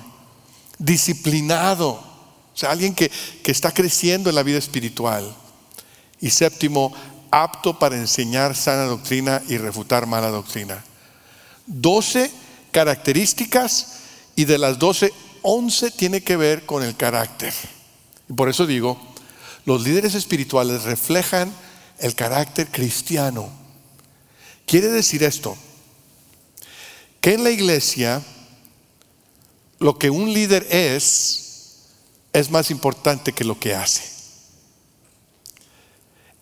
[0.78, 2.10] Disciplinado
[2.54, 3.10] o sea, alguien que,
[3.42, 5.34] que está creciendo en la vida espiritual.
[6.20, 6.92] Y séptimo,
[7.30, 10.84] apto para enseñar sana doctrina y refutar mala doctrina.
[11.66, 12.30] Doce
[12.72, 13.94] características
[14.36, 15.12] y de las doce,
[15.42, 17.54] once tiene que ver con el carácter.
[18.28, 19.00] Y por eso digo,
[19.64, 21.52] los líderes espirituales reflejan
[22.00, 23.50] el carácter cristiano.
[24.66, 25.56] Quiere decir esto,
[27.20, 28.22] que en la iglesia
[29.78, 31.86] lo que un líder es,
[32.32, 34.02] es más importante que lo que hace.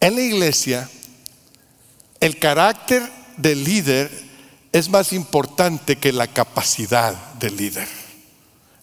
[0.00, 0.88] En la iglesia,
[2.20, 3.02] el carácter
[3.36, 4.10] del líder
[4.72, 7.88] es más importante que la capacidad del líder.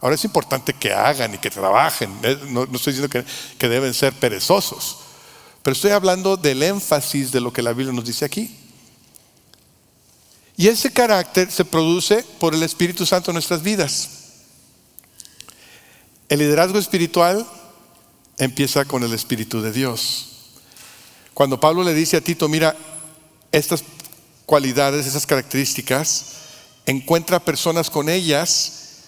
[0.01, 2.17] Ahora es importante que hagan y que trabajen.
[2.23, 2.37] ¿eh?
[2.49, 3.23] No, estoy diciendo que,
[3.57, 4.99] que deben ser perezosos,
[5.65, 8.55] pero estoy hablando del énfasis de lo que la Biblia nos dice aquí.
[10.55, 14.09] Y ese carácter se produce por el Espíritu Santo en nuestras vidas.
[16.29, 17.47] El liderazgo espiritual
[18.37, 20.51] empieza con el Espíritu de Dios.
[21.33, 22.77] Cuando Pablo le dice a Tito, mira,
[23.51, 23.83] estas
[24.45, 26.25] cualidades, esas características,
[26.85, 28.99] encuentra personas con ellas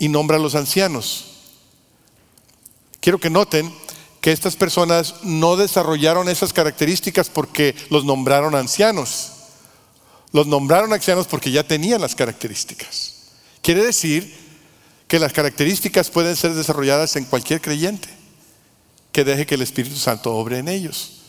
[0.00, 1.26] y nombra a los ancianos.
[2.98, 3.72] Quiero que noten
[4.26, 9.30] que estas personas no desarrollaron esas características porque los nombraron ancianos.
[10.32, 13.28] Los nombraron ancianos porque ya tenían las características.
[13.62, 14.36] Quiere decir
[15.06, 18.08] que las características pueden ser desarrolladas en cualquier creyente
[19.12, 21.20] que deje que el Espíritu Santo obre en ellos.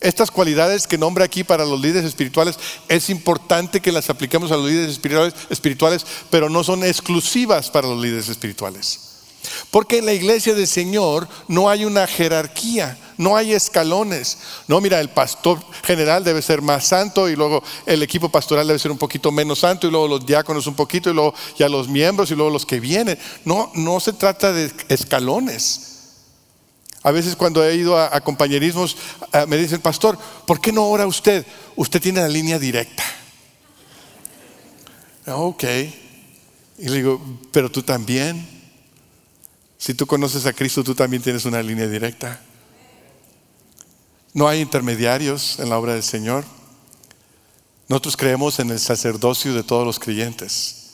[0.00, 4.56] Estas cualidades que nombra aquí para los líderes espirituales es importante que las apliquemos a
[4.56, 9.05] los líderes espirituales, espirituales, pero no son exclusivas para los líderes espirituales.
[9.70, 14.38] Porque en la iglesia del Señor no hay una jerarquía, no hay escalones.
[14.68, 18.78] No, mira, el pastor general debe ser más santo y luego el equipo pastoral debe
[18.78, 21.88] ser un poquito menos santo y luego los diáconos un poquito y luego ya los
[21.88, 23.18] miembros y luego los que vienen.
[23.44, 25.92] No, no se trata de escalones.
[27.02, 28.96] A veces cuando he ido a, compañerismos
[29.32, 31.46] eh, me dicen, pastor, ¿por qué no ora usted?
[31.76, 33.04] Usted tiene la línea directa.
[35.26, 35.64] Ok.
[36.78, 37.20] Y le digo,
[37.52, 38.55] pero tú también.
[39.78, 42.40] Si tú conoces a Cristo, tú también tienes una línea directa.
[44.32, 46.44] No hay intermediarios en la obra del Señor.
[47.88, 50.86] Nosotros creemos en el sacerdocio de todos los creyentes.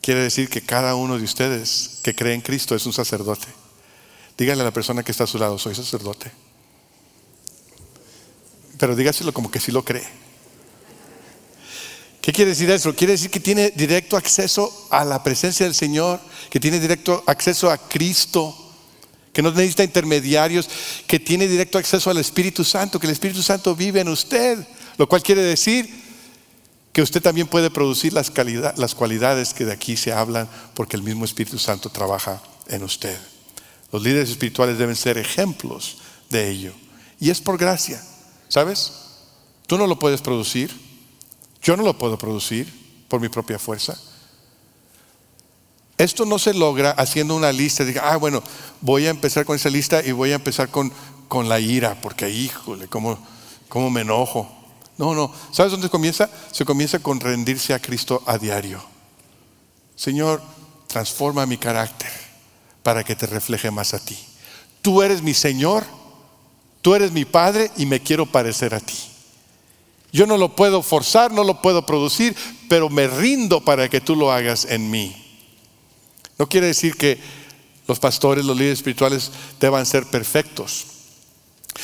[0.00, 3.46] Quiere decir que cada uno de ustedes que cree en Cristo es un sacerdote.
[4.38, 6.30] Díganle a la persona que está a su lado, soy sacerdote.
[8.78, 10.25] Pero dígaselo como que sí lo cree.
[12.26, 12.92] ¿Qué quiere decir eso?
[12.92, 16.18] Quiere decir que tiene directo acceso a la presencia del Señor,
[16.50, 18.52] que tiene directo acceso a Cristo,
[19.32, 20.68] que no necesita intermediarios,
[21.06, 24.58] que tiene directo acceso al Espíritu Santo, que el Espíritu Santo vive en usted,
[24.98, 25.88] lo cual quiere decir
[26.92, 28.32] que usted también puede producir las,
[28.76, 33.16] las cualidades que de aquí se hablan porque el mismo Espíritu Santo trabaja en usted.
[33.92, 35.98] Los líderes espirituales deben ser ejemplos
[36.28, 36.72] de ello.
[37.20, 38.02] Y es por gracia,
[38.48, 38.94] ¿sabes?
[39.68, 40.85] Tú no lo puedes producir.
[41.66, 42.72] Yo no lo puedo producir
[43.08, 43.98] por mi propia fuerza.
[45.98, 47.84] Esto no se logra haciendo una lista.
[47.84, 48.40] Diga, ah, bueno,
[48.80, 50.92] voy a empezar con esa lista y voy a empezar con,
[51.26, 53.18] con la ira, porque híjole, cómo,
[53.68, 54.48] cómo me enojo.
[54.96, 55.32] No, no.
[55.50, 56.30] ¿Sabes dónde comienza?
[56.52, 58.80] Se comienza con rendirse a Cristo a diario.
[59.96, 60.40] Señor,
[60.86, 62.12] transforma mi carácter
[62.84, 64.16] para que te refleje más a ti.
[64.82, 65.84] Tú eres mi Señor,
[66.80, 69.15] tú eres mi Padre y me quiero parecer a ti.
[70.16, 72.34] Yo no lo puedo forzar, no lo puedo producir,
[72.70, 75.14] pero me rindo para que tú lo hagas en mí.
[76.38, 77.18] No quiere decir que
[77.86, 80.86] los pastores, los líderes espirituales deban ser perfectos.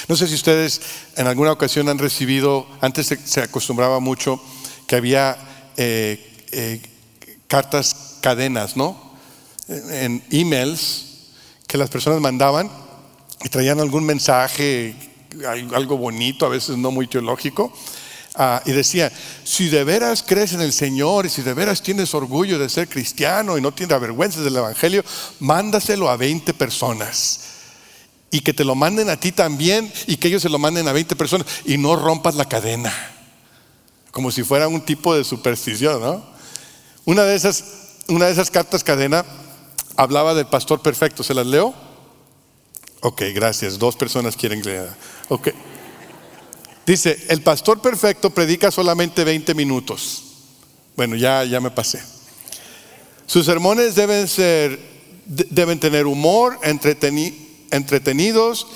[0.09, 0.81] No sé si ustedes
[1.19, 4.43] en alguna ocasión han recibido, antes se, acostumbraba mucho
[4.87, 5.37] que había
[5.77, 6.81] eh, eh,
[7.49, 9.13] cartas cadenas, ¿no?
[9.69, 11.35] En emails
[11.67, 12.71] que las personas mandaban
[13.45, 14.97] y traían algún mensaje,
[15.75, 17.71] algo bonito, a veces no muy teológico,
[18.35, 19.13] Ah, y decía,
[19.45, 22.89] si de veras crees en el Señor y si de veras tienes orgullo de ser
[22.89, 25.05] cristiano y no tienes vergüenza del Evangelio,
[25.41, 27.41] mándaselo a 20 personas.
[28.31, 30.93] Y que te lo manden a ti también y que ellos se lo manden a
[30.93, 32.93] 20 personas y no rompas la cadena.
[34.11, 36.25] Como si fuera un tipo de superstición, ¿no?
[37.05, 37.65] Una de esas,
[38.09, 39.27] una de esas cartas cadena
[39.97, 41.23] hablaba del pastor perfecto.
[41.23, 41.75] ¿Se las leo?
[43.01, 43.79] Ok, gracias.
[43.79, 44.89] Dos personas quieren leer.
[45.29, 45.49] Ok.
[46.87, 50.23] Dice, el pastor perfecto predica solamente 20 minutos.
[50.97, 52.03] Bueno, ya, ya me pasé.
[53.27, 54.79] Sus sermones deben ser,
[55.25, 58.67] deben tener humor, entretenidos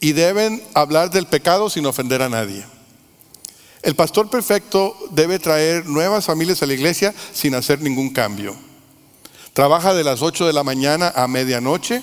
[0.00, 2.64] y deben hablar del pecado sin ofender a nadie.
[3.82, 8.54] El pastor perfecto debe traer nuevas familias a la iglesia sin hacer ningún cambio.
[9.52, 12.02] Trabaja de las 8 de la mañana a medianoche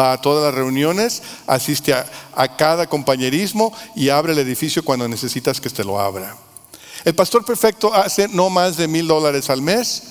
[0.00, 5.60] va a todas las reuniones, asiste a, cada compañerismo y abre el edificio cuando necesitas
[5.60, 6.36] que te lo abra.
[7.04, 10.02] El pastor perfecto hace no más de mil dólares al mes,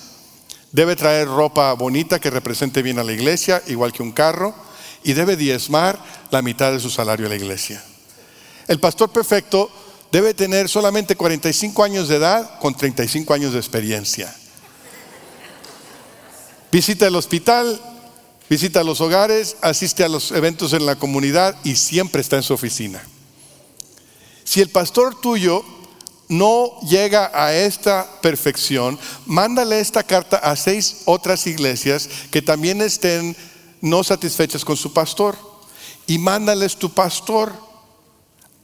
[0.72, 4.54] debe traer ropa bonita que represente bien a la iglesia, igual que un carro,
[5.04, 7.84] y debe diezmar la mitad de su salario a la iglesia.
[8.68, 9.72] El pastor perfecto
[10.12, 14.36] debe tener solamente 45 años de edad con 35 años de experiencia.
[16.72, 17.80] Visita el hospital
[18.50, 22.54] visita los hogares, asiste a los eventos en la comunidad y siempre está en su
[22.54, 23.02] oficina.
[24.44, 25.64] Si el pastor tuyo
[26.28, 33.36] no llega a esta perfección, mándale esta carta a seis otras iglesias que también estén
[33.82, 35.38] no satisfechas con su pastor
[36.08, 37.54] y mándales tu pastor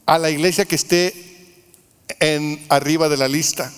[0.04, 1.56] a la iglesia que esté
[2.20, 3.72] en arriba de la lista.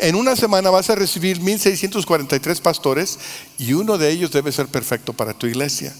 [0.00, 3.18] En una semana vas a recibir 1643 pastores
[3.58, 5.94] y uno de ellos debe ser perfecto para tu iglesia.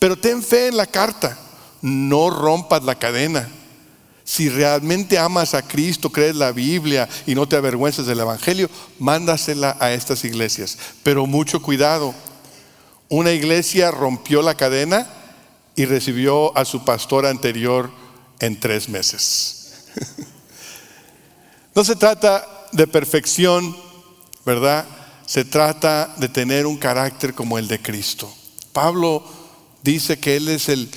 [0.00, 1.38] Pero ten fe en la carta,
[1.80, 3.48] no rompas la cadena.
[4.24, 9.76] Si realmente amas a Cristo, crees la Biblia y no te avergüenzas del Evangelio, mándasela
[9.78, 10.76] a estas iglesias.
[11.04, 12.12] Pero mucho cuidado.
[13.08, 15.06] Una iglesia rompió la cadena
[15.76, 17.92] y recibió a su pastor anterior
[18.40, 19.84] en tres meses.
[21.76, 23.76] no se trata de perfección,
[24.44, 24.84] ¿verdad?
[25.26, 28.32] Se trata de tener un carácter como el de Cristo.
[28.72, 29.24] Pablo
[29.82, 30.90] dice que Él es el,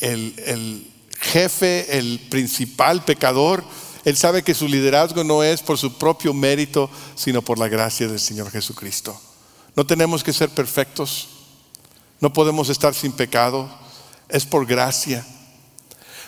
[0.00, 3.64] el, jefe, el principal pecador.
[4.04, 8.06] Él sabe que su liderazgo no es por su propio mérito, sino por la gracia
[8.06, 9.18] del Señor Jesucristo.
[9.74, 11.28] No tenemos que ser perfectos,
[12.20, 13.70] no podemos estar sin pecado,
[14.28, 15.24] es por gracia.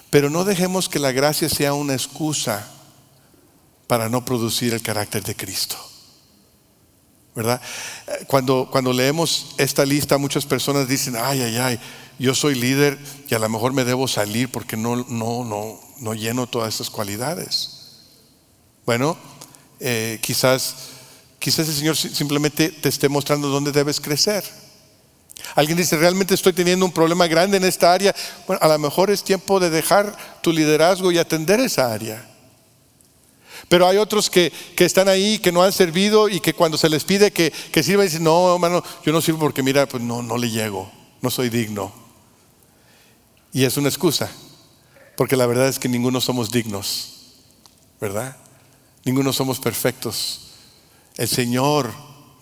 [0.08, 2.73] Pero no dejemos que la gracia sea una excusa
[3.86, 5.76] para no producir el carácter de Cristo.
[7.34, 7.60] ¿Verdad?
[8.28, 11.80] Cuando, cuando leemos esta lista, muchas personas dicen, ay, ay, ay,
[12.18, 12.96] yo soy líder
[13.28, 16.90] y a lo mejor me debo salir porque no, no, no, no lleno todas esas
[16.90, 17.70] cualidades.
[18.86, 19.16] Bueno,
[19.80, 20.74] eh, quizás,
[21.40, 24.44] quizás el Señor simplemente te esté mostrando dónde debes crecer.
[25.56, 28.14] Alguien dice, realmente estoy teniendo un problema grande en esta área.
[28.46, 32.33] Bueno, a lo mejor es tiempo de dejar tu liderazgo y atender esa área.
[33.74, 37.02] Pero hay otros que, están ahí, que no han servido y que cuando se les
[37.02, 40.38] pide que, que sirva, dicen, no, hermano, yo no sirvo porque mira, pues no, no
[40.38, 40.88] le llego,
[41.20, 41.92] no soy digno.
[43.52, 44.30] Y es una excusa,
[45.16, 47.32] porque la verdad es que ninguno somos dignos,
[48.00, 48.36] ¿verdad?
[49.04, 50.52] Ninguno somos perfectos.
[51.16, 51.92] El Señor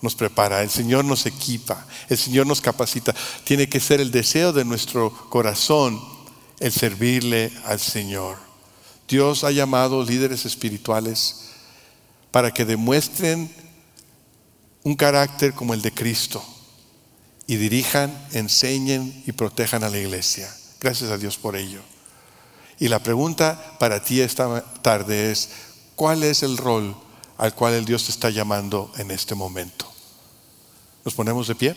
[0.03, 3.15] nos prepara, el Señor nos equipa, el Señor nos capacita.
[3.43, 5.99] Tiene que ser el deseo de nuestro corazón
[6.59, 8.52] el servirle al Señor.
[9.07, 11.49] Dios ha llamado líderes espirituales
[12.31, 13.53] para que demuestren
[14.83, 16.43] un carácter como el de Cristo
[17.47, 20.53] y dirijan, enseñen y protejan a la iglesia.
[20.79, 21.81] Gracias a Dios por ello.
[22.79, 25.49] Y la pregunta para ti esta tarde es,
[25.95, 26.95] ¿cuál es el rol
[27.37, 29.91] al cual el Dios te está llamando en este momento?
[31.05, 31.75] ¿Nos ponemos de pie?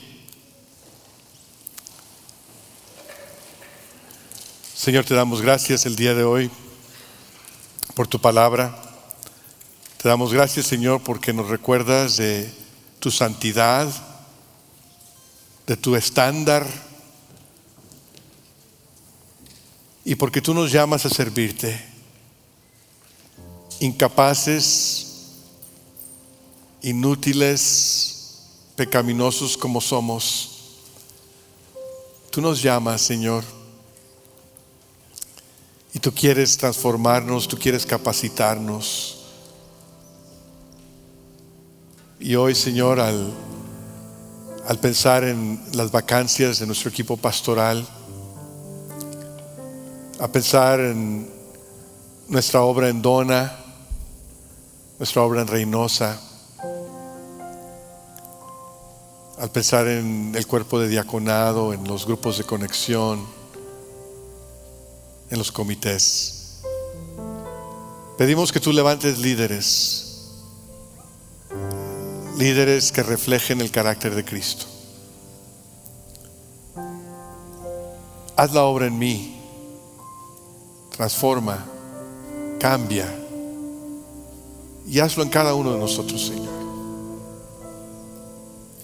[4.74, 6.50] Señor, te damos gracias el día de hoy
[7.96, 8.76] por tu palabra.
[9.96, 12.52] Te damos gracias, Señor, porque nos recuerdas de
[13.00, 13.88] tu santidad,
[15.66, 16.66] de tu estándar,
[20.04, 21.82] y porque tú nos llamas a servirte,
[23.80, 25.06] incapaces,
[26.82, 28.42] inútiles,
[28.76, 30.76] pecaminosos como somos,
[32.30, 33.55] tú nos llamas, Señor.
[35.96, 39.16] Y tú quieres transformarnos, tú quieres capacitarnos.
[42.20, 43.32] Y hoy, Señor, al,
[44.68, 47.88] al pensar en las vacancias de nuestro equipo pastoral,
[50.20, 51.30] a pensar en
[52.28, 53.56] nuestra obra en Dona,
[54.98, 56.20] nuestra obra en Reynosa,
[59.38, 63.35] al pensar en el cuerpo de diaconado, en los grupos de conexión,
[65.30, 66.62] en los comités.
[68.18, 70.32] Pedimos que tú levantes líderes,
[72.38, 74.66] líderes que reflejen el carácter de Cristo.
[78.36, 79.40] Haz la obra en mí,
[80.96, 81.64] transforma,
[82.58, 83.06] cambia
[84.86, 86.56] y hazlo en cada uno de nosotros, Señor.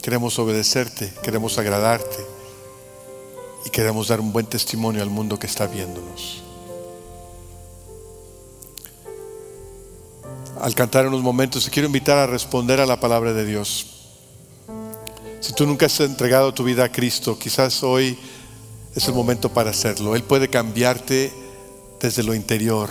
[0.02, 2.31] Queremos obedecerte, queremos agradarte
[3.64, 6.42] y queremos dar un buen testimonio al mundo que está viéndonos.
[10.60, 13.86] Al cantar unos momentos, te quiero invitar a responder a la palabra de Dios.
[15.40, 18.16] Si tú nunca has entregado tu vida a Cristo, quizás hoy
[18.94, 20.14] es el momento para hacerlo.
[20.14, 21.32] Él puede cambiarte
[22.00, 22.90] desde lo interior,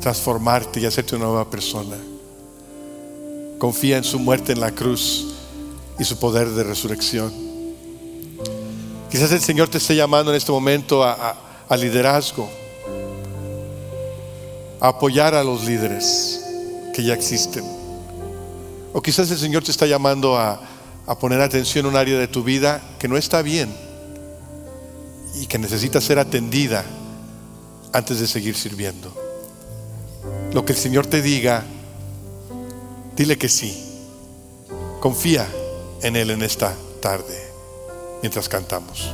[0.00, 1.96] transformarte y hacerte una nueva persona.
[3.58, 5.34] Confía en su muerte en la cruz
[5.98, 7.49] y su poder de resurrección.
[9.10, 11.36] Quizás el Señor te esté llamando en este momento a,
[11.76, 12.48] liderazgo,
[14.78, 16.44] a apoyar a los líderes
[16.94, 17.64] que ya existen.
[18.92, 20.60] O quizás el Señor te está llamando a,
[21.06, 23.74] a poner atención en un área de tu vida que no está bien
[25.34, 26.84] y que necesita ser atendida
[27.92, 29.12] antes de seguir sirviendo.
[30.52, 31.64] Lo que el Señor te diga,
[33.16, 33.86] dile que sí.
[35.00, 35.48] Confía
[36.02, 37.49] en Él en esta tarde
[38.22, 39.12] mientras cantamos.